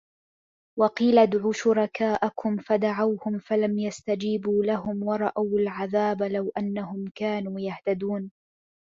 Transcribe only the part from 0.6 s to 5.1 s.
وَقيلَ ادعوا شُرَكاءَكُم فَدَعَوهُم فَلَم يَستَجيبوا لَهُم